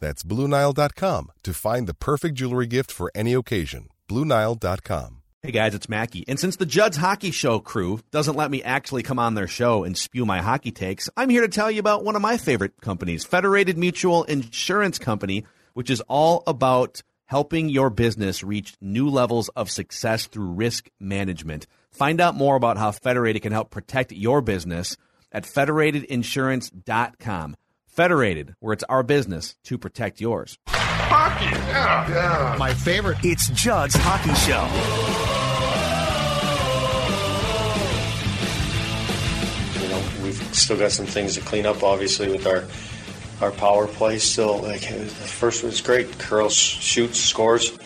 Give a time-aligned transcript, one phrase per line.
[0.00, 3.88] That's BlueNile.com to find the perfect jewelry gift for any occasion.
[4.08, 5.22] BlueNile.com.
[5.42, 6.24] Hey guys, it's Mackey.
[6.26, 9.84] And since the Judd's Hockey Show crew doesn't let me actually come on their show
[9.84, 12.80] and spew my hockey takes, I'm here to tell you about one of my favorite
[12.80, 15.44] companies, Federated Mutual Insurance Company,
[15.74, 21.68] which is all about helping your business reach new levels of success through risk management.
[21.92, 24.96] Find out more about how Federated can help protect your business
[25.30, 27.56] at federatedinsurance.com.
[27.96, 30.58] Federated, where it's our business to protect yours.
[30.68, 32.56] Hockey, yeah, yeah.
[32.58, 33.16] My favorite.
[33.22, 34.66] It's Judd's Hockey Show.
[39.82, 42.64] You know, we've still got some things to clean up, obviously, with our
[43.40, 44.18] our power play.
[44.18, 46.18] Still, like the first was great.
[46.18, 47.78] Curls, shoots, scores,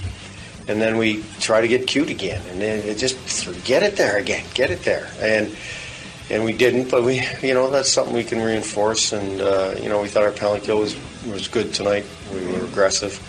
[0.66, 3.16] and then we try to get cute again, and then it just
[3.64, 5.56] get it there again, get it there, and
[6.30, 6.90] and we didn't.
[6.90, 9.12] But we, you know, that's something we can reinforce.
[9.12, 12.04] And uh, you know, we thought our penalty kill was was good tonight.
[12.32, 13.26] We were aggressive.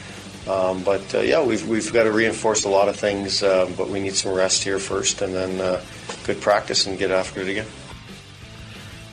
[0.47, 3.89] Um, but uh, yeah, we've, we've got to reinforce a lot of things, uh, but
[3.89, 5.81] we need some rest here first and then uh,
[6.25, 7.67] good practice and get after it again.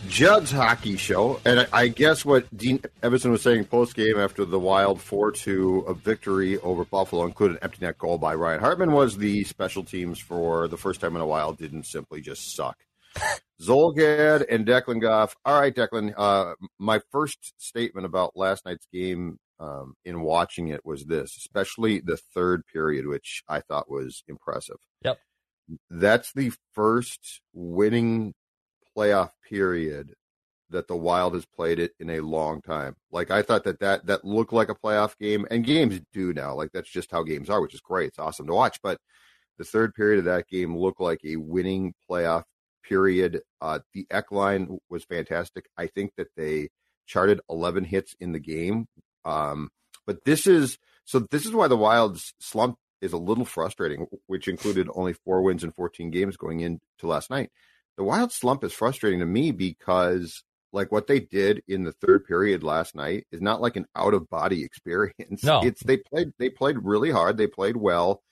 [0.08, 1.38] Judd's Hockey Show.
[1.44, 6.00] And I, guess what Dean Evason was saying post game after the Wild 4 2
[6.02, 10.18] victory over Buffalo, included an empty net goal by Ryan Hartman, was the special teams
[10.18, 12.78] for the first time in a while didn't simply just suck.
[13.60, 15.34] Zulgad and Declan Goff.
[15.44, 16.14] All right, Declan.
[16.16, 22.00] Uh, my first statement about last night's game um, in watching it was this, especially
[22.00, 24.76] the third period, which I thought was impressive.
[25.02, 25.18] Yep.
[25.90, 28.34] That's the first winning
[28.96, 30.14] playoff period
[30.70, 32.94] that the Wild has played it in a long time.
[33.10, 36.54] Like I thought that that that looked like a playoff game, and games do now.
[36.54, 38.08] Like that's just how games are, which is great.
[38.08, 38.78] It's awesome to watch.
[38.82, 38.98] But
[39.58, 42.44] the third period of that game looked like a winning playoff
[42.88, 43.42] period.
[43.60, 45.66] Uh, the Ek line was fantastic.
[45.76, 46.68] I think that they
[47.06, 48.86] charted 11 hits in the game.
[49.24, 49.70] Um,
[50.06, 54.48] but this is so this is why the Wild's slump is a little frustrating, which
[54.48, 57.50] included only four wins in 14 games going into last night.
[57.96, 62.24] The Wild slump is frustrating to me because like what they did in the third
[62.24, 65.42] period last night is not like an out of body experience.
[65.42, 65.62] No.
[65.62, 67.36] It's they played they played really hard.
[67.36, 68.22] They played well.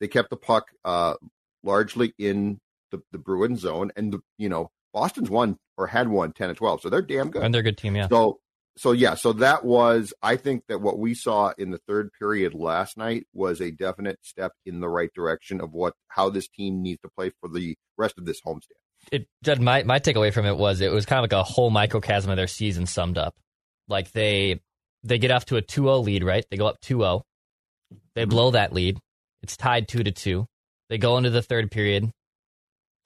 [0.00, 1.14] They kept the puck uh,
[1.62, 2.60] largely in
[2.96, 6.58] the, the Bruin zone, and the, you know Boston's won or had won ten and
[6.58, 7.42] twelve, so they're damn good.
[7.42, 8.08] And they're a good team, yeah.
[8.08, 8.38] So
[8.76, 12.54] so yeah, so that was I think that what we saw in the third period
[12.54, 16.82] last night was a definite step in the right direction of what how this team
[16.82, 18.80] needs to play for the rest of this homestand.
[19.12, 21.70] It, Judd, my, my takeaway from it was it was kind of like a whole
[21.70, 23.34] microcosm of their season summed up.
[23.86, 24.60] Like they
[25.02, 26.44] they get off to a 2-0 lead, right?
[26.50, 27.22] They go up 2-0.
[28.14, 28.30] They mm-hmm.
[28.30, 28.98] blow that lead.
[29.42, 30.46] It's tied 2 to 2.
[30.88, 32.10] They go into the third period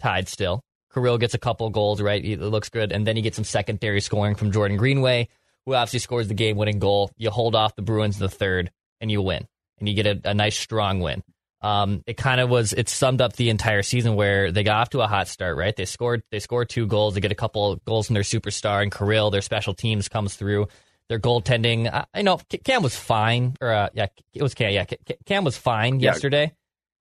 [0.00, 0.62] tied still.
[0.92, 2.24] Kirill gets a couple goals, right?
[2.24, 2.92] It looks good.
[2.92, 5.28] And then you get some secondary scoring from Jordan Greenway,
[5.66, 7.10] who obviously scores the game winning goal.
[7.16, 8.70] You hold off the Bruins in the third
[9.00, 9.46] and you win.
[9.78, 11.22] And you get a, a nice, strong win.
[11.60, 14.90] Um, it kind of was, it summed up the entire season where they got off
[14.90, 15.74] to a hot start, right?
[15.76, 17.14] They scored, they scored two goals.
[17.14, 20.68] They get a couple goals from their superstar and Kirill, their special teams comes through.
[21.08, 24.72] Their goaltending, I, I know Cam was fine, or uh, yeah, it was Cam.
[24.72, 24.84] Yeah,
[25.26, 26.10] Cam was fine Yeah.
[26.12, 26.52] yesterday,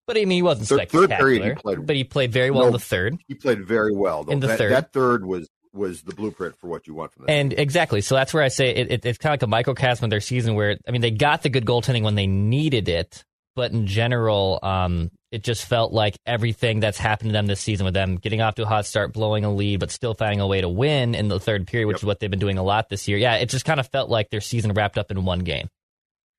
[0.08, 1.18] but I mean he wasn't Third- third spectacular.
[1.18, 3.18] period he played- but he played very well in No, the third.
[3.28, 4.32] He played very well though.
[4.32, 4.72] In the that, third.
[4.72, 7.36] that third was was the blueprint for what you want from them.
[7.36, 10.06] And exactly, so that's where I say it, it, it's kind of like a microcosm
[10.06, 10.56] of their season.
[10.56, 13.24] Where I mean, they got the good goaltending when they needed it,
[13.56, 17.84] but in general, um, it just felt like everything that's happened to them this season,
[17.86, 20.48] with them getting off to a hot start, blowing a lead, but still finding a
[20.48, 22.02] way to win in the third period, which Yep.
[22.02, 23.18] is what they've been doing a lot this year.
[23.20, 25.68] Yeah, it just kind of felt like their season wrapped up in one game.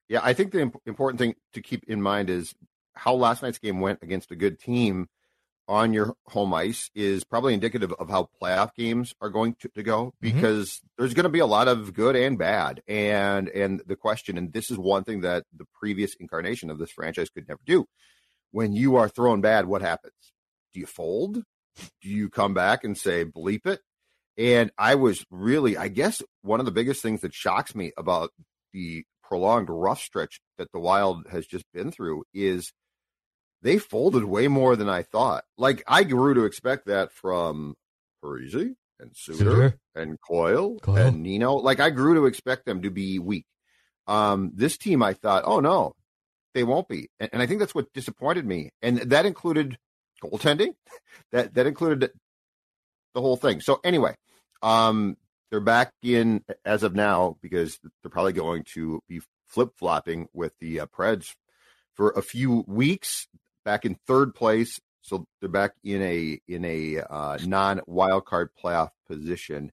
[0.08, 2.54] Yeah, I think the imp- important thing to keep in mind is
[2.98, 5.08] how last night's game went against a good team
[5.66, 9.82] on your home ice is probably indicative of how playoff games are going to, to
[9.82, 10.34] go mm-hmm.
[10.34, 14.38] because there's going to be a lot of good and bad and and the question
[14.38, 17.86] and this is one thing that the previous incarnation of this franchise could never do
[18.50, 20.14] when you are thrown bad, what happens?
[20.72, 21.42] Do you fold?
[22.02, 23.80] Do you come back and say, bleep it?
[24.36, 28.30] And I was really, I guess, one of the biggest things that shocks me about
[28.72, 32.72] the prolonged rough stretch that the Wild has just been through is
[33.62, 35.44] they folded way more than I thought.
[35.56, 37.76] Like I grew to expect that from
[38.22, 41.54] Parise and Suter, and Coyle, Coyle, and Nino.
[41.54, 43.46] Like I grew to expect them to be weak.
[44.06, 45.94] Um, this team, I thought, oh no,
[46.54, 49.78] they won't be, and, and I think that's what disappointed me, and that included
[50.22, 50.74] goaltending.
[51.32, 52.10] that that included
[53.14, 53.60] the whole thing.
[53.60, 54.14] So anyway,
[54.62, 55.16] um,
[55.50, 60.52] they're back in as of now because they're probably going to be flip flopping with
[60.60, 61.34] the uh, Preds
[61.94, 63.26] for a few weeks.
[63.68, 68.48] Back in third place, so they're back in a in a uh, non wild card
[68.64, 69.72] playoff position,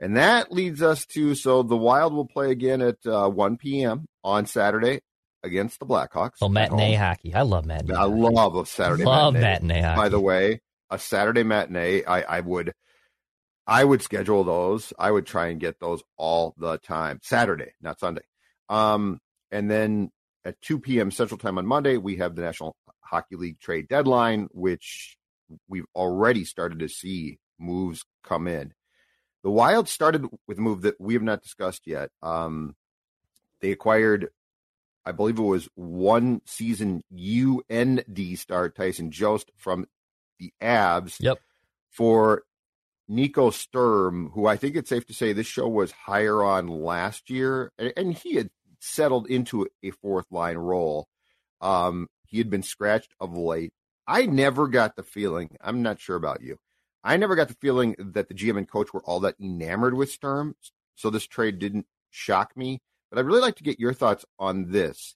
[0.00, 4.06] and that leads us to so the Wild will play again at uh, 1 p.m.
[4.24, 5.02] on Saturday
[5.42, 6.36] against the Blackhawks.
[6.40, 7.34] Oh, matinee hockey!
[7.34, 7.94] I love matinee.
[7.94, 9.04] I love a Saturday.
[9.04, 9.74] Love matinee.
[9.74, 10.00] matinee hockey.
[10.00, 12.72] By the way, a Saturday matinee, I, I would
[13.66, 14.94] I would schedule those.
[14.98, 17.20] I would try and get those all the time.
[17.22, 18.22] Saturday, not Sunday.
[18.70, 19.20] Um,
[19.50, 20.12] and then
[20.44, 21.10] at 2 p.m.
[21.10, 22.76] Central Time on Monday, we have the National
[23.14, 25.16] Hockey League trade deadline, which
[25.68, 28.74] we've already started to see moves come in.
[29.44, 32.10] The Wild started with a move that we have not discussed yet.
[32.24, 32.74] Um,
[33.60, 34.30] they acquired,
[35.06, 39.86] I believe it was one season UND star Tyson Jost from
[40.40, 41.16] the Avs.
[41.20, 41.38] Yep.
[41.90, 42.42] For
[43.06, 47.30] Nico Sturm, who I think it's safe to say this show was higher on last
[47.30, 48.50] year, and he had
[48.80, 51.06] settled into a fourth line role.
[51.60, 53.72] Um, he had been scratched of late.
[54.08, 56.58] I never got the feeling, I'm not sure about you.
[57.04, 60.10] I never got the feeling that the GM and coach were all that enamored with
[60.10, 60.56] Sturm.
[60.96, 62.80] So this trade didn't shock me.
[63.08, 65.14] But I'd really like to get your thoughts on this.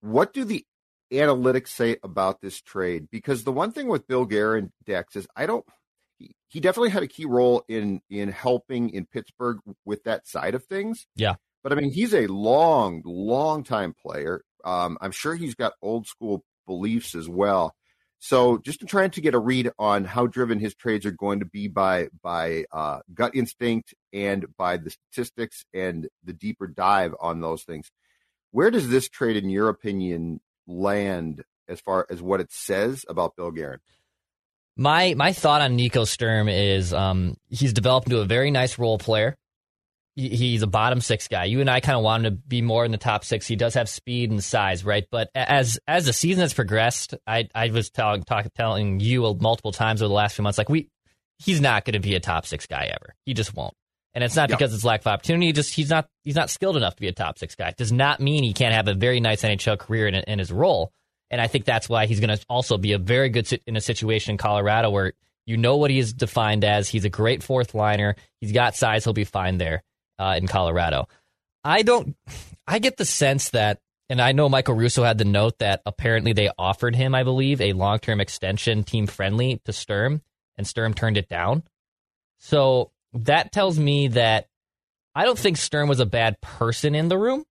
[0.00, 0.64] What do the
[1.12, 3.08] analytics say about this trade?
[3.12, 5.66] Because the one thing with Bill Guerin Dex is I don't
[6.48, 10.64] he, definitely had a key role in in helping in Pittsburgh with that side of
[10.64, 11.06] things.
[11.14, 11.34] Yeah.
[11.62, 14.42] But I mean, he's a long, long time player.
[14.66, 17.74] Um, I'm sure he's got old school beliefs as well.
[18.18, 21.46] So just trying to get a read on how driven his trades are going to
[21.46, 27.40] be by by uh, gut instinct and by the statistics and the deeper dive on
[27.40, 27.90] those things.
[28.50, 33.36] Where does this trade, in your opinion, land as far as what it says about
[33.36, 33.80] Bill Guerin?
[34.76, 38.98] My my thought on Nico Sturm is um, he's developed into a very nice role
[38.98, 39.36] player.
[40.16, 41.44] He, he's a bottom six guy.
[41.44, 43.46] You and I kind of want him to be more in the top six.
[43.46, 45.06] He does have speed and size, right?
[45.10, 49.72] But as as the season has progressed, I I was telling talk, telling you multiple
[49.72, 50.88] times over the last few months, like we
[51.38, 53.14] he's not going to be a top six guy ever.
[53.24, 53.74] He just won't.
[54.14, 55.52] And it's not because it's lack of opportunity.
[55.52, 57.68] Just he's not he's not skilled enough to be a top six guy.
[57.68, 60.50] It does not mean he can't have a very nice NHL career in, in his
[60.50, 60.90] role.
[61.30, 63.76] And I think that's why he's going to also be a very good sit- in
[63.76, 65.12] a situation in Colorado where
[65.44, 66.88] you know what he is defined as.
[66.88, 68.16] He's a great fourth liner.
[68.40, 69.04] He's got size.
[69.04, 69.82] He'll be fine there
[70.18, 71.08] uh, in Colorado.
[71.64, 72.16] I don't.
[72.68, 73.78] I get the sense that,
[74.08, 77.60] and I know Michael Russo had the note that apparently they offered him, I believe,
[77.60, 80.20] a long term extension, team friendly to Sturm,
[80.56, 81.62] and Sturm turned it down.
[82.40, 84.48] So that tells me that
[85.14, 87.44] I don't think Sturm was a bad person in the room.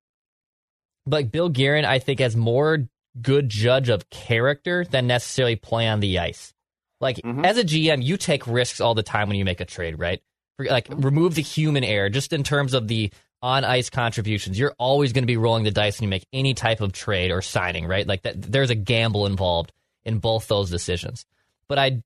[1.06, 2.88] But Bill Guerin, I think, has more
[3.22, 6.54] good judge of character than necessarily play on the ice.
[7.00, 7.46] Like mm-hmm.
[7.46, 10.22] as a GM, you take risks all the time when you make a trade, right?
[10.58, 14.58] Like remove the human error just in terms of the on ice contributions.
[14.58, 17.32] You're always going to be rolling the dice when you make any type of trade
[17.32, 18.08] or signing, right?
[18.08, 19.72] Like that there's a gamble involved
[20.04, 21.26] in both those decisions.
[21.68, 22.02] But I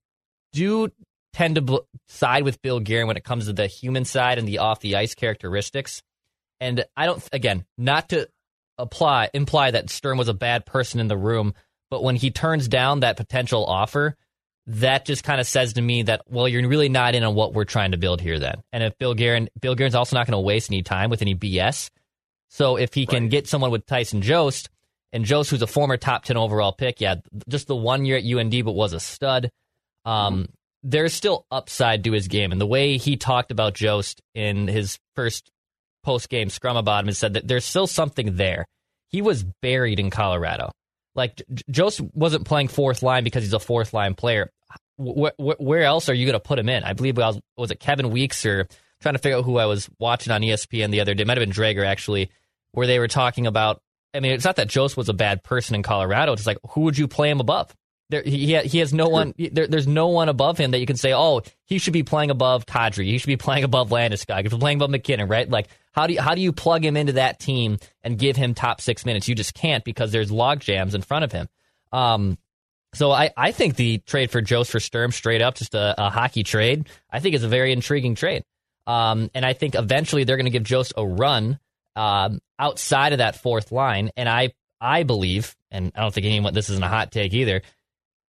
[0.54, 0.90] do
[1.34, 4.58] tend to side with Bill Guerin when it comes to the human side and the
[4.60, 6.02] off the ice characteristics.
[6.60, 8.28] And I don't again, not to
[8.78, 11.54] apply imply that Sturm was a bad person in the room,
[11.90, 14.16] but when he turns down that potential offer,
[14.70, 17.54] that just kind of says to me that well, you're really not in on what
[17.54, 18.62] we're trying to build here then.
[18.72, 21.36] And if Bill Guerin, Bill Guerin's also not going to waste any time with any
[21.36, 21.90] BS.
[22.50, 23.32] So if he can right.
[23.32, 24.70] get someone with Tyson Jost
[25.12, 27.16] and Jost, who's a former top ten overall pick, yeah,
[27.48, 29.50] just the one year at UND, but was a stud.
[30.06, 30.52] Um, mm-hmm.
[30.84, 35.00] There's still upside to his game, and the way he talked about Jost in his
[35.16, 35.50] first
[36.04, 38.66] post game scrum about him and said that there's still something there.
[39.10, 40.72] He was buried in Colorado.
[41.16, 44.52] Like Jost wasn't playing fourth line because he's a fourth line player.
[45.00, 46.84] Where, where else are you going to put him in?
[46.84, 48.68] I believe I was was it Kevin Weeks or
[49.02, 51.22] trying to figure out who I was watching on ESPN the other day.
[51.22, 52.30] It might have been Dreger actually,
[52.72, 53.82] where they were talking about.
[54.14, 56.34] I mean, it's not that Jost was a bad person in Colorado.
[56.34, 57.74] It's like who would you play him above?
[58.10, 59.36] There, he he has no one.
[59.38, 62.32] There, there's no one above him that you can say, oh, he should be playing
[62.32, 63.06] above Kadri.
[63.06, 64.46] He should be playing above Landeskog.
[64.46, 65.48] If he's playing above MacKinnon, right?
[65.48, 68.56] Like, how do you how do you plug him into that team and give him
[68.56, 69.28] top six minutes?
[69.28, 71.48] You just can't because there's log jams in front of him.
[71.92, 72.38] Um,
[72.94, 76.10] So I, I think the trade for Jost for Sturm, straight up, just a, a
[76.10, 78.44] hockey trade, I think is a very intriguing trade.
[78.88, 81.60] Um, and I think eventually they're going to give Jost a run
[81.96, 84.10] um, outside of that fourth line.
[84.18, 87.62] And I I believe, and I don't think anyone this isn't a hot take either.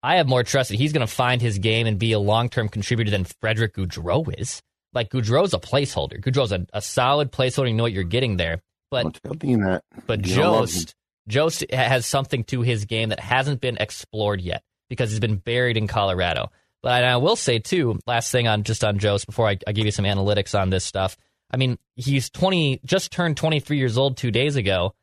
[0.02, 2.49] I have more trust that he's going to find his game and be a long
[2.49, 4.62] term contributor than Frederick Gaudreau is.
[4.93, 6.21] Like Gaudreau's a placeholder.
[6.21, 7.69] Gaudreau's a, a solid placeholder.
[7.69, 8.61] You know what you're getting there.
[8.90, 9.85] But Don't tell Dean that.
[10.07, 10.95] but Jost
[11.28, 15.76] Jost has something to his game that hasn't been explored yet because he's been buried
[15.76, 16.50] in Colorado.
[16.82, 19.86] But I will say too, last thing on just on Jost before I, I give
[19.86, 21.16] you some analytics on this stuff.
[21.50, 24.94] I mean, he's 20, just turned 23 years old two days ago,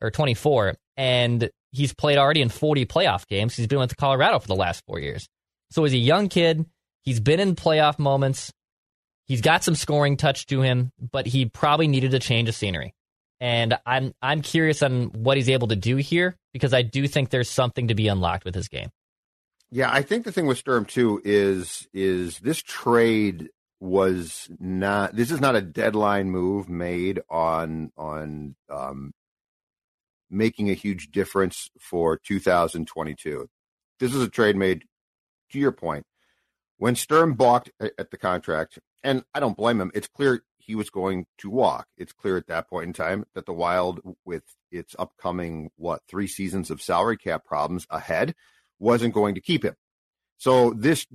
[0.00, 3.56] or 24, and he's played already in 40 playoff games.
[3.56, 5.28] He's been with Colorado for the last four years.
[5.70, 6.64] So he's a young kid.
[7.02, 8.52] He's been in playoff moments.
[9.26, 12.94] He's got some scoring touch to him, but he probably needed a change of scenery.
[13.40, 17.30] And I'm I'm curious on what he's able to do here because I do think
[17.30, 18.88] there's something to be unlocked with his game.
[19.70, 23.50] Yeah, I think the thing with Sturm too is is this trade
[23.80, 29.12] was not this is not a deadline move made on on um,
[30.30, 33.48] making a huge difference for 2022.
[33.98, 34.84] This is a trade made
[35.50, 36.04] to your point
[36.78, 39.90] when Sturm balked at the contract, and I don't blame him.
[39.94, 41.86] It's clear he was going to walk.
[41.96, 46.26] It's clear at that point in time that the Wild, with its upcoming what three
[46.26, 48.34] seasons of salary cap problems ahead,
[48.78, 49.74] wasn't going to keep him.
[50.38, 51.06] So this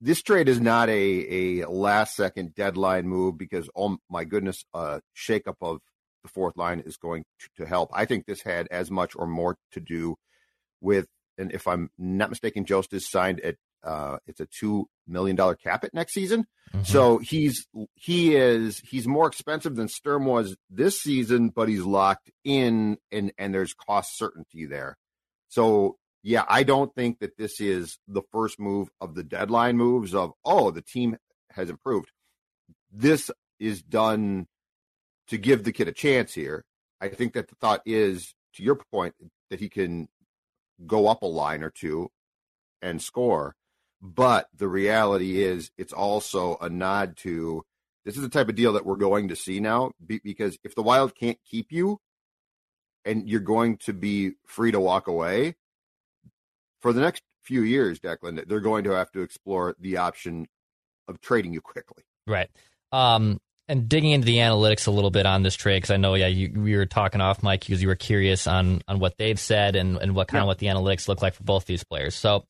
[0.00, 5.00] this trade is not a a last second deadline move because oh my goodness, a
[5.16, 5.78] shakeup of
[6.22, 7.90] the fourth line is going to, to help.
[7.94, 10.16] I think this had as much or more to do
[10.80, 11.06] with,
[11.38, 15.54] and if I'm not mistaken, Jost is signed at uh, it's a two million dollar
[15.54, 16.46] cap it next season.
[16.74, 16.84] Mm-hmm.
[16.84, 22.30] So he's he is he's more expensive than Sturm was this season, but he's locked
[22.44, 24.96] in and and there's cost certainty there.
[25.48, 30.12] So yeah, I don't think that this is the first move of the deadline moves
[30.12, 31.16] of, oh, the team
[31.52, 32.10] has improved.
[32.92, 34.48] This is done
[35.28, 36.64] to give the kid a chance here.
[37.00, 39.14] I think that the thought is, to your point,
[39.50, 40.08] that he can
[40.84, 42.08] go up a line or two
[42.82, 43.54] and score.
[44.02, 47.64] But the reality is, it's also a nod to
[48.06, 50.82] this is the type of deal that we're going to see now because if the
[50.82, 51.98] Wild can't keep you
[53.04, 55.56] and you're going to be free to walk away,
[56.80, 60.46] for the next few years, Declan, they're going to have to explore the option
[61.08, 62.04] of trading you quickly.
[62.28, 62.48] Right.
[62.92, 66.14] Um, and digging into the analytics a little bit on this trade, because I know,
[66.14, 69.38] yeah, you, we were talking off, Mike, because you were curious on on what they've
[69.38, 70.42] said and, and what kind yeah.
[70.42, 72.14] of what the analytics look like for both these players.
[72.14, 72.44] So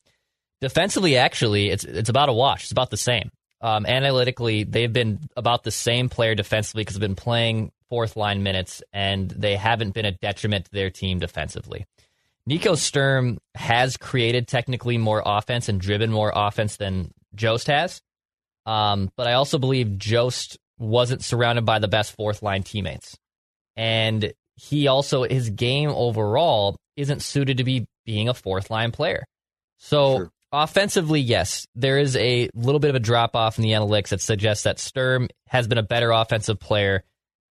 [0.61, 2.63] defensively, actually, it's it's about a wash.
[2.63, 3.29] It's about the same.
[3.61, 8.43] Um, analytically, they've been about the same player defensively because they've been playing fourth line
[8.43, 11.85] minutes, and they haven't been a detriment to their team defensively.
[12.45, 18.01] Nico Sturm has created technically more offense and driven more offense than Jost has.
[18.65, 23.17] Um, but I also believe Jost wasn't surrounded by the best fourth line teammates.
[23.75, 29.25] And he also, his game overall isn't suited to be being a fourth line player.
[29.77, 30.31] So sure.
[30.51, 34.21] Offensively, yes, there is a little bit of a drop off in the analytics that
[34.21, 37.03] suggests that Sturm has been a better offensive player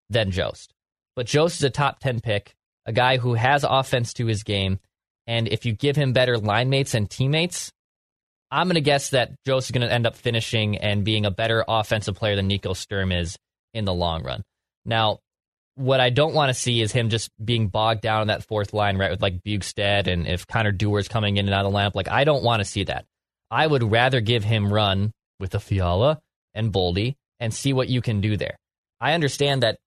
[0.09, 0.73] than Jost.
[1.17, 2.55] But Jost is a top 10 pick
[2.87, 4.79] a guy who has offense to his game.
[5.27, 7.73] And if you give him better line mates and teammates,
[8.51, 11.31] I'm going to guess that Jost is going to end up finishing and being a
[11.31, 13.37] better offensive player than Nico Sturm is
[13.75, 14.43] in the long run.
[14.85, 15.19] Now,
[15.81, 18.75] what I don't want to see is him just being bogged down in that fourth
[18.75, 21.79] line, right, with like Bjugstad and if Connor Dewar's coming in and out of the
[21.79, 21.95] lineup.
[21.95, 23.07] Like, I don't want to see that.
[23.51, 26.21] I would rather give him run with a Fiala
[26.55, 28.57] and Boldy and see what you can do there.
[29.01, 29.79] I understand that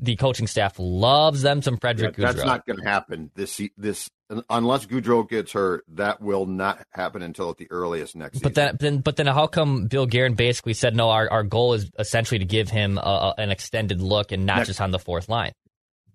[0.00, 4.08] the coaching staff loves them some Frederick yeah, That's not going to happen this this
[4.50, 5.84] unless Gaudreau gets hurt.
[5.88, 8.40] That will not happen until at the earliest next.
[8.40, 8.76] But season.
[8.80, 11.10] then, but then, how come Bill Guerin basically said no?
[11.10, 14.58] Our our goal is essentially to give him a, a, an extended look and not
[14.58, 15.52] next, just on the fourth line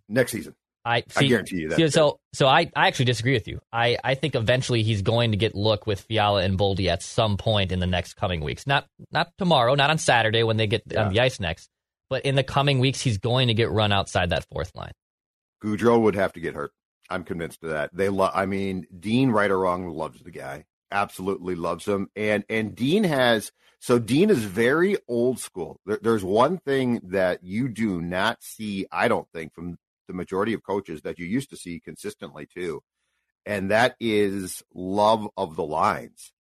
[0.10, 0.56] next season.
[0.86, 1.78] I, see, I guarantee you that.
[1.78, 3.62] See, so, so I, I actually disagree with you.
[3.72, 7.38] I, I think eventually he's going to get look with Fiala and Boldy at some
[7.38, 8.68] point in the next coming weeks.
[8.68, 11.06] Not, not tomorrow, not on Saturday when they get yeah.
[11.06, 11.70] on the ice next,
[12.10, 14.92] but in the coming weeks, he's going to get run outside that fourth line.
[15.64, 16.74] Gaudreau would have to get hurt.
[17.10, 17.90] I'm convinced of that.
[17.94, 18.32] They love.
[18.34, 20.66] I mean, Dean, right or wrong, loves the guy.
[20.92, 22.10] Absolutely loves him.
[22.16, 23.52] And and Dean has.
[23.80, 25.82] So Dean is very old school.
[25.86, 30.54] There, there's one thing that you do not see, I don't think, from the majority
[30.54, 32.82] of coaches that you used to see consistently too,
[33.46, 36.32] and that is love of the lines.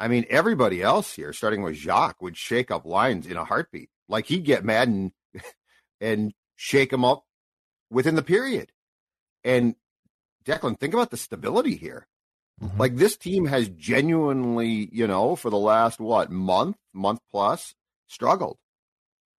[0.00, 3.90] I mean, everybody else here, starting with Jacques, would shake up lines in a heartbeat.
[4.08, 5.12] Like he'd get mad and
[6.00, 7.24] and shake them up
[7.90, 8.72] within the period.
[9.44, 9.74] And
[10.44, 12.06] Declan, think about the stability here.
[12.62, 12.78] Mm-hmm.
[12.78, 17.74] Like this team has genuinely, you know, for the last what month, month plus,
[18.06, 18.58] struggled.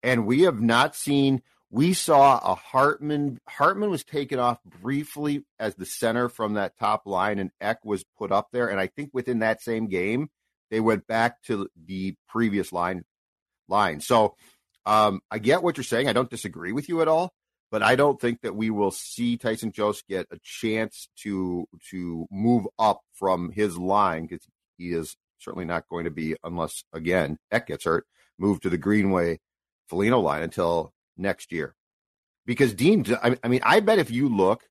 [0.03, 1.43] And we have not seen
[1.73, 7.07] we saw a Hartman Hartman was taken off briefly as the center from that top
[7.07, 8.69] line and Ek was put up there.
[8.69, 10.29] And I think within that same game,
[10.71, 13.05] they went back to the previous line
[13.69, 14.01] line.
[14.01, 14.37] So
[14.85, 16.09] um, I get what you're saying.
[16.09, 17.33] I don't disagree with you at all
[17.73, 22.27] but I don't think that we will see Tyson Jost get a chance to to
[22.31, 27.39] move up from his line because he is certainly not going to be unless again
[27.51, 28.07] Ek gets hurt,
[28.39, 29.41] move to the Greenway
[29.89, 31.75] Foligno line until next year.
[32.45, 34.63] Because Dean, I, I mean, I bet if you look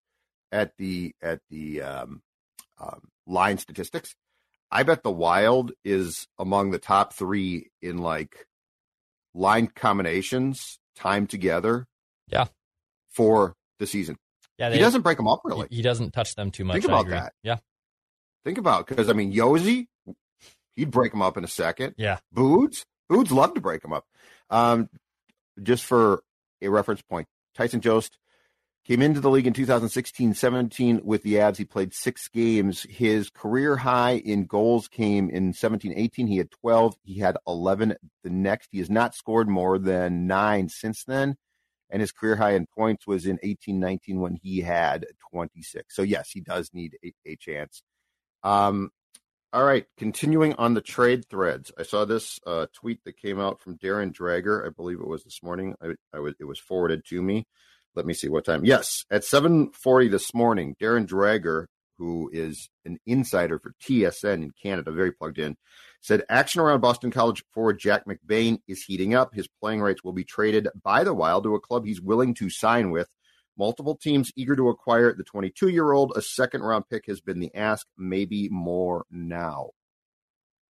[0.52, 2.22] at the at the um,
[2.80, 4.16] um, line statistics,
[4.70, 8.46] I bet the Wild is among the top three in like
[9.34, 11.88] line combinations time together.
[12.28, 12.46] Yeah
[13.12, 14.18] for the season.
[14.58, 15.68] Yeah, they, he doesn't break them up really.
[15.70, 16.76] He doesn't touch them too much.
[16.76, 17.34] Think about that.
[17.44, 17.58] Yeah.
[18.44, 19.88] Think about because I mean Josi,
[20.76, 21.96] he'd break them up in a second.
[21.98, 22.20] Yeah.
[22.32, 24.06] Boods, Boods love to break them up.
[24.50, 24.90] Um,
[25.62, 26.24] just for
[26.62, 28.18] a reference point, Tyson Jost
[28.86, 31.58] came into the league in 2016-17 with the Avs.
[31.58, 32.84] He played six games.
[32.90, 36.28] His career high in goals came in 17-18.
[36.28, 36.96] He had 12.
[37.04, 38.70] He had 11 the next.
[38.72, 41.36] He has not scored more than nine since then
[41.92, 45.96] and his career high in points was in 18-19 when he had 26.
[45.96, 47.84] So yes, he does need a, a chance.
[48.44, 48.90] Um,
[49.54, 53.60] all right, continuing on the trade threads, I saw this uh, tweet that came out
[53.60, 54.66] from Darren Dreger.
[54.66, 55.76] I believe it was this morning.
[55.84, 57.46] I, I was it was forwarded to me.
[57.94, 58.64] Let me see what time.
[58.64, 61.66] Yes, at 7:40 this morning, Darren Dreger,
[61.98, 65.56] who is an insider for TSN in Canada, very plugged in,
[66.02, 69.34] said action around Boston College forward Jack McBain is heating up.
[69.34, 72.50] His playing rights will be traded by the Wild to a club he's willing to
[72.50, 73.08] sign with.
[73.58, 76.14] Multiple teams eager to acquire the 22 year old.
[76.16, 79.72] A second round pick has been the ask, maybe more now.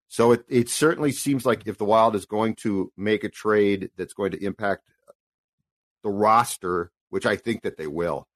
[0.10, 3.92] So it, it certainly seems like if the Wild is going to make a trade
[3.96, 4.90] that's going to impact
[6.04, 8.28] the roster, which I think that they will,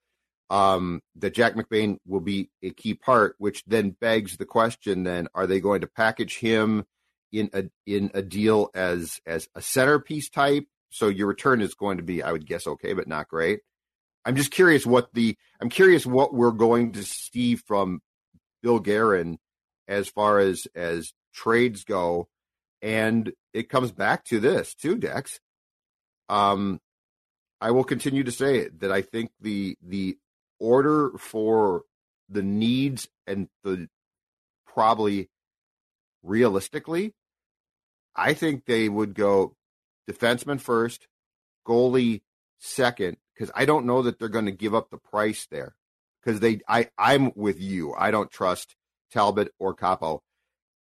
[0.50, 5.28] um, that Jack McBain will be a key part, which then begs the question: Then
[5.34, 6.86] are they going to package him
[7.32, 10.66] in a in a deal as as a centerpiece type?
[10.90, 13.60] So your return is going to be, I would guess, okay, but not great.
[14.24, 18.02] I'm just curious what the I'm curious what we're going to see from
[18.64, 19.38] Bill Guerin
[19.88, 22.28] as far as as trades go,
[22.82, 25.40] and it comes back to this too, Dex.
[26.30, 26.80] Um,
[27.62, 30.18] I will continue to say that I think the the
[30.60, 31.84] order for
[32.30, 33.88] the needs and the
[34.68, 35.30] probably
[36.24, 37.14] realistically,
[38.16, 39.56] I think they would go
[40.10, 41.08] defenseman first,
[41.68, 42.22] goalie
[42.60, 45.76] second, because I don't know that they're going to give up the price there.
[46.24, 47.94] Because they, I, I'm with you.
[47.94, 48.76] I don't trust
[49.12, 50.22] Talbot or Kaapo.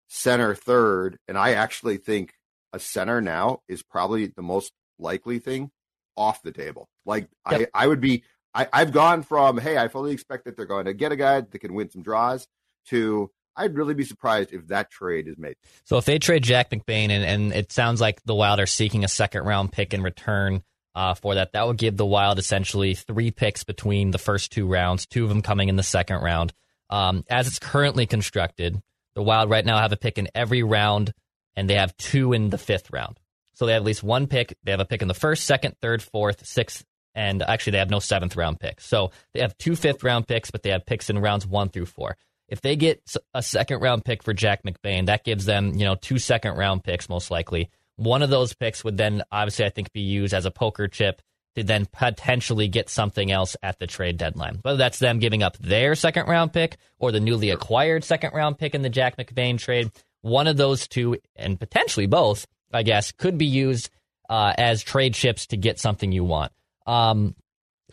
[0.08, 2.34] Center third, and I actually think
[2.72, 5.70] a center now is probably the most likely thing
[6.16, 6.88] off the table.
[7.04, 7.70] Like yep.
[7.74, 10.84] I, I would be I, I've gone from, hey, I fully expect that they're going
[10.86, 12.46] to get a guy that can win some draws
[12.86, 15.56] to I'd really be surprised if that trade is made.
[15.84, 19.04] So if they trade Jack McBain and, and it sounds like the Wild are seeking
[19.04, 20.62] a second round pick in return
[20.94, 24.66] uh, for that, that would give the Wild essentially three picks between the first two
[24.66, 26.52] rounds, two of them coming in the second round.
[26.90, 28.80] Um, as it's currently constructed,
[29.14, 31.12] the Wild right now have a pick in every round,
[31.54, 33.18] and they have two in the fifth round.
[33.54, 34.56] So they have at least one pick.
[34.64, 37.90] They have a pick in the first, second, third, fourth, sixth, and actually they have
[37.90, 38.86] no seventh round picks.
[38.86, 41.86] So they have two fifth round picks, but they have picks in rounds one through
[41.86, 42.16] four.
[42.48, 45.94] If they get a second round pick for Jack McBain, that gives them you know
[45.94, 47.70] two second round picks most likely.
[47.96, 51.22] One of those picks would then obviously I think be used as a poker chip
[51.54, 54.58] to then potentially get something else at the trade deadline.
[54.62, 58.58] Whether that's them giving up their second round pick or the newly acquired second round
[58.58, 59.90] pick in the Jack McBain trade,
[60.22, 63.90] one of those two and potentially both, I guess, could be used
[64.30, 66.52] uh, as trade chips to get something you want.
[66.86, 67.34] Um,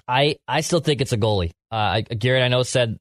[0.08, 1.52] I I still think it's a goalie.
[1.72, 2.98] Uh, Garrett, I know said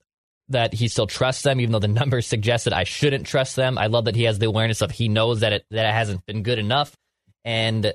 [0.50, 3.78] that he still trusts them, even though the numbers suggested I shouldn't trust them.
[3.78, 6.24] I love that he has the awareness of he knows that it that it hasn't
[6.26, 6.94] been good enough,
[7.44, 7.92] and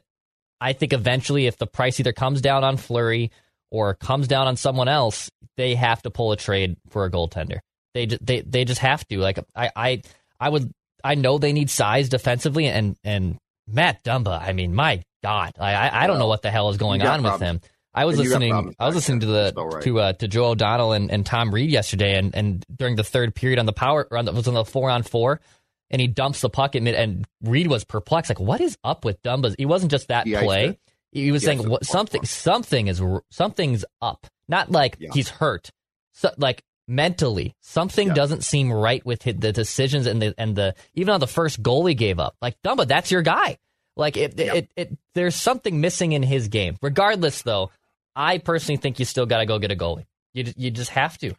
[0.64, 3.32] I think eventually, if the price either comes down on Fleury
[3.70, 7.60] or comes down on someone else, they have to pull a trade for a goaltender.
[7.94, 9.18] They they they just have to.
[9.18, 10.02] Like I I
[10.40, 10.72] I would
[11.04, 14.42] I know they need size defensively, and and Matt Dumba.
[14.42, 17.24] I mean, my God, I I, I don't know what the hell is going on
[17.24, 17.60] with him.
[17.94, 18.76] I was listening.
[18.80, 19.84] I was listening to the right.
[19.84, 23.36] to uh, to Joe O'Donnell and, and Tom Reid yesterday, and, and during the third
[23.36, 25.42] period on the power, on the, was on the four on four,
[25.90, 29.06] and he dumps the puck in mid, and Reid was perplexed, like, what is up
[29.06, 29.56] with Dumba's?
[29.58, 30.80] He wasn't just that play.
[31.12, 34.26] He was saying what, something something is something's up.
[34.48, 35.10] Not like yeah.
[35.14, 35.70] he's hurt.
[36.14, 37.56] So, like mentally.
[37.62, 38.14] Something Yeah.
[38.16, 41.62] doesn't seem right with hi- the decisions and the and the even on the first
[41.62, 42.36] goal he gave up.
[42.42, 43.58] Like Dumba, that's your guy.
[43.96, 44.56] Like it, Yeah.
[44.56, 46.78] it, it, there's something missing in his game.
[46.82, 47.70] Regardless, though,
[48.16, 50.06] I personally think you still got to go get a goalie.
[50.34, 51.34] You you just have to.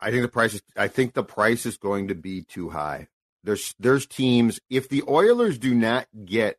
[0.00, 0.62] I think the price is.
[0.76, 3.08] I think the price is going to be too high.
[3.44, 4.60] There's there's teams.
[4.68, 6.58] If the Oilers do not get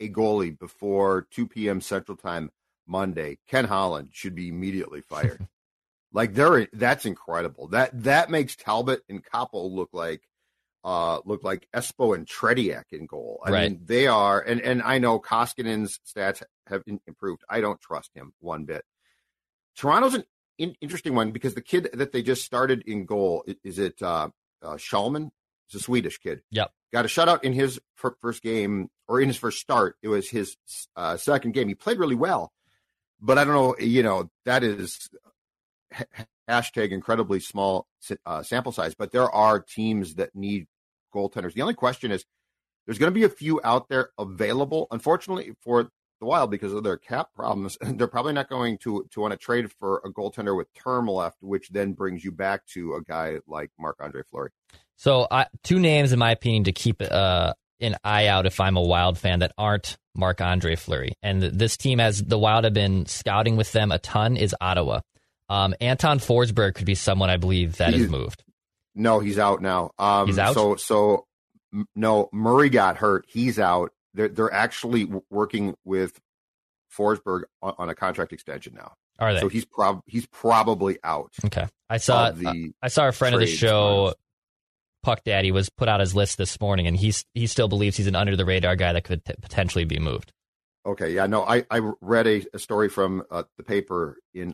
[0.00, 1.80] a goalie before 2 p.m.
[1.80, 2.50] Central Time
[2.86, 5.46] Monday, Ken Holland should be immediately fired.
[6.12, 7.68] like they're that's incredible.
[7.68, 10.22] That that makes Talbot and Kaapo look like
[10.84, 13.40] uh look like Espo and Tretiak in goal.
[13.44, 13.70] I Right.
[13.70, 17.42] mean, they are and and I know Koskinen's stats have improved.
[17.48, 18.84] I don't trust him one bit.
[19.76, 20.24] Toronto's an
[20.58, 24.28] in, interesting one because the kid that they just started in goal is it uh,
[24.62, 25.30] uh Schallman?
[25.66, 26.42] It's a Swedish kid.
[26.50, 26.70] Yep.
[26.92, 29.96] Got a shutout in his fir- first game or in his first start.
[30.02, 30.56] It was his
[30.96, 31.68] uh, second game.
[31.68, 32.52] He played really well,
[33.20, 33.76] but I don't know.
[33.78, 35.08] You know that is
[36.48, 37.86] hashtag incredibly small
[38.26, 38.94] uh, sample size.
[38.94, 40.66] But there are teams that need
[41.14, 41.54] goaltenders.
[41.54, 42.24] The only question is
[42.86, 44.88] there's going to be a few out there available.
[44.90, 45.88] Unfortunately for
[46.20, 49.36] the Wild, because of their cap problems, they're probably not going to to want to
[49.38, 53.38] trade for a goaltender with term left, which then brings you back to a guy
[53.46, 54.50] like Marc Andre Fleury.
[54.96, 58.76] So, I, two names, in my opinion, to keep uh, an eye out if I'm
[58.76, 61.14] a Wild fan that aren't Marc Andre Fleury.
[61.22, 65.00] And this team, as the Wild have been scouting with them a ton, is Ottawa.
[65.48, 68.44] Um, Anton Forsberg could be someone I believe that is He's- moved.
[68.94, 69.92] No, he's out now.
[69.98, 70.54] Um, He's out?
[70.54, 71.26] So so
[71.94, 73.24] no, Murray got hurt.
[73.28, 73.92] He's out.
[74.14, 76.20] They're they're actually working with
[76.96, 78.92] Forsberg on, on a contract extension now.
[79.18, 79.40] Are they?
[79.40, 81.32] So he's prob he's probably out.
[81.44, 81.66] okay.
[81.88, 84.16] I saw the I saw a friend of the show, list.
[85.02, 88.06] Puck Daddy, was put out his list this morning, and he's he still believes he's
[88.06, 90.32] an under the radar guy that could t- potentially be moved.
[90.84, 94.52] Okay, yeah, no, I, I read a, a story from uh, the paper in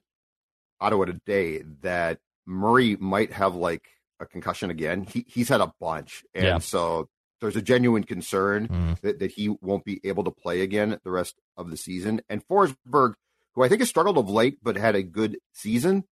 [0.79, 3.89] Ottawa today that Murray might have like
[4.21, 5.03] a concussion again.
[5.05, 6.59] He he's had a bunch, and Yeah.
[6.59, 7.09] so
[7.41, 9.01] there's a genuine concern Mm.
[9.01, 12.21] that, that he won't be able to play again the rest of the season.
[12.29, 13.15] And Forsberg,
[13.55, 16.05] who I think has struggled of late but had a good season,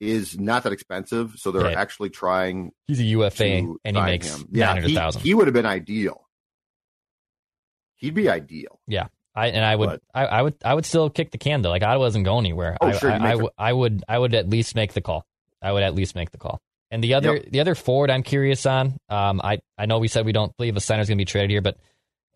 [0.00, 3.44] is not that expensive, so they're actually trying He's a UFA,
[3.84, 4.48] and he makes him.
[4.50, 6.26] Yeah, he, he would have been ideal.
[7.96, 8.80] He'd be ideal.
[8.88, 11.62] Yeah, I and I would But- I, I would I would still kick the can
[11.62, 11.70] though.
[11.70, 12.76] Like I wasn't going anywhere.
[12.80, 15.24] Oh, I, sure, I, I, I would I would at least make the call.
[15.60, 16.60] I would at least make the call.
[16.92, 17.50] And the other Yep.
[17.50, 18.96] the other forward I'm curious on.
[19.08, 21.24] Um, I I know we said we don't believe a center is going to be
[21.24, 21.78] traded here, but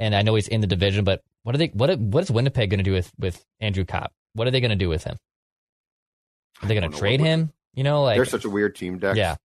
[0.00, 2.70] and I know he's in the division, but what are they what what is Winnipeg
[2.70, 4.12] going to do with with Andrew Copp?
[4.32, 5.16] What are they going to do with him?
[6.62, 7.52] Are they going to trade him?
[7.74, 9.18] You know, like They're such a weird team, Dex.
[9.18, 9.36] yeah,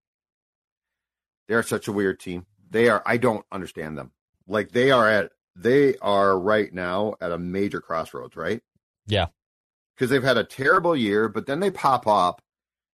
[1.47, 2.45] They're such a weird team.
[2.69, 3.04] They are.
[3.06, 4.12] I don't understand them.
[4.47, 5.32] Like they are at.
[5.58, 8.62] They are right now at a major crossroads, right?
[9.08, 9.28] Yeah.
[9.93, 12.41] Because they've had a terrible year, but then they pop up,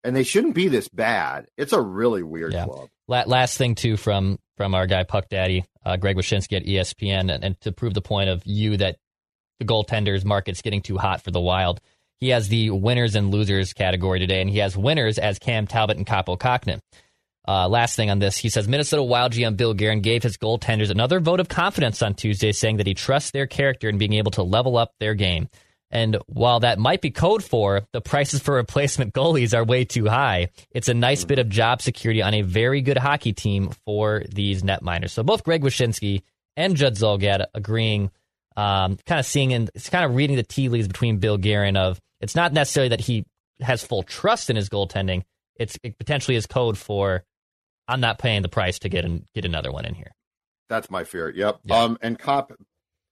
[0.04, 1.48] and they shouldn't be this bad.
[1.58, 2.66] It's a really weird Yeah.
[2.66, 2.90] club.
[3.08, 7.44] Last thing too from from our guy Puck Daddy, uh, Greg Wyshynski at ESPN, and,
[7.44, 8.98] and to prove the point of you that
[9.60, 11.80] the goaltenders market's getting too hot for the Wild.
[12.20, 15.98] He has the winners and losers category today, and he has winners as Cam Talbot
[15.98, 16.80] and Kaapo Kähkönen.
[17.46, 20.90] Uh, last thing on this, he says Minnesota Wild GM Bill Guerin gave his goaltenders
[20.90, 24.32] another vote of confidence on Tuesday, saying that he trusts their character in being able
[24.32, 25.50] to level up their game.
[25.94, 30.08] And while that might be code for the prices for replacement goalies are way too
[30.08, 34.24] high, it's a nice bit of job security on a very good hockey team for
[34.28, 35.14] these net miners.
[35.14, 36.24] So both Greg Wyshynski
[36.58, 38.10] and Judd Zulgad agreeing,
[38.58, 41.78] um, kind of seeing and it's kind of reading the tea leaves between Bill Guerin
[41.78, 43.26] of it's not necessarily that he
[43.62, 45.24] has full trust in his goaltending.
[45.58, 47.24] It's it potentially is code for
[47.88, 50.12] I'm not paying the price to get an, get another one in here.
[50.70, 51.30] That's my fear.
[51.30, 51.60] Yep.
[51.66, 51.84] Yeah.
[51.84, 52.54] Um, and Copp,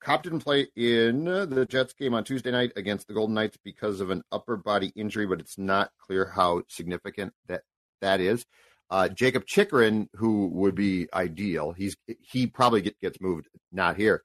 [0.01, 4.01] Copp didn't play in the Jets game on Tuesday night against the Golden Knights because
[4.01, 7.61] of an upper body injury, but it's not clear how significant that
[8.01, 8.45] that is.
[8.89, 13.47] Uh, Jacob Chychrun, who would be ideal, he's he probably get, gets moved.
[13.71, 14.23] Not here.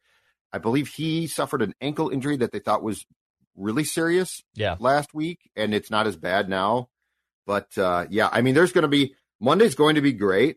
[0.53, 3.05] I believe he suffered an ankle injury that they thought was
[3.55, 4.77] really serious Yeah.
[4.79, 6.89] last week, and it's not as bad now.
[7.47, 10.57] But uh, yeah, I mean, there's going to be Monday's going to be great,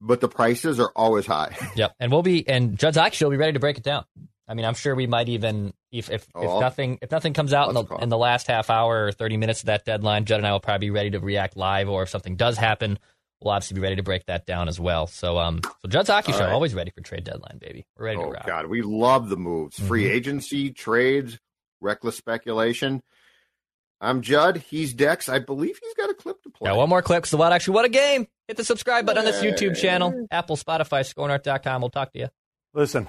[0.00, 1.56] but the prices are always high.
[1.76, 1.94] Yep.
[2.00, 4.04] And we'll be and Judd's actually will be ready to break it down.
[4.48, 7.52] I mean, I'm sure we might even if if, Oh, if nothing if nothing comes
[7.52, 10.24] out in the of in the last half hour or 30 minutes of that deadline,
[10.24, 11.88] Judd and I will probably be ready to react live.
[11.88, 12.98] Or if something does happen,
[13.40, 15.06] we'll obviously be ready to break that down as well.
[15.08, 16.52] So um, so Judd's hockey All show right.
[16.52, 17.86] always ready for trade deadline, baby.
[17.98, 18.46] We're ready to Oh rock.
[18.46, 19.78] God, we love the moves.
[19.80, 20.10] Free Mhm.
[20.14, 21.38] agency, trades,
[21.80, 23.02] reckless speculation.
[24.00, 24.58] I'm Judd.
[24.58, 25.28] He's Dex.
[25.28, 26.70] I believe he's got a clip to play.
[26.70, 28.26] Got one more clip because the Wild actually what a game.
[28.46, 31.80] Hit the subscribe button on this YouTube channel, Apple, Spotify, scorenorth.com.
[31.80, 32.28] We'll talk to you.
[32.74, 33.08] Listen,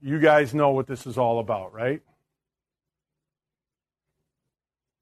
[0.00, 2.02] you guys know what this is all about, right?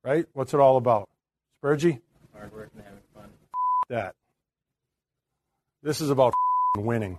[0.05, 0.27] Right?
[0.33, 1.09] What's it all about?
[1.62, 2.00] Spurgey?
[2.33, 3.31] hard work and having fun.
[3.88, 4.14] That.
[5.83, 6.35] This is about
[6.77, 7.18] winning.